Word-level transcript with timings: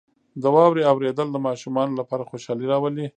•د 0.41 0.43
واورې 0.55 0.83
اورېدل 0.91 1.27
د 1.31 1.37
ماشومانو 1.47 1.97
لپاره 1.99 2.27
خوشحالي 2.29 2.65
راولي. 2.71 3.05